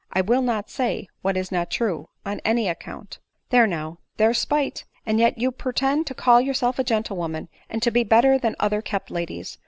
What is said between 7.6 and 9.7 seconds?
and to be better than other kept ladies!